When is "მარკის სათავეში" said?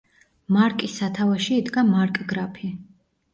0.55-1.59